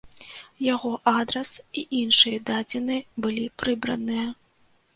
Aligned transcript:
Яго 0.73 0.91
адрас 1.19 1.51
і 1.79 1.85
іншыя 1.99 2.41
дадзеныя 2.49 3.07
былі 3.27 3.47
прыбраныя. 3.61 4.29